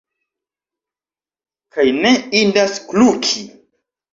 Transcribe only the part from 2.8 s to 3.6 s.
kluki.